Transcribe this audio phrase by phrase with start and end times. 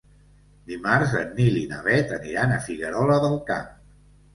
[0.71, 3.75] Dimarts en Nil i na Bet aniran a Figuerola del Camp.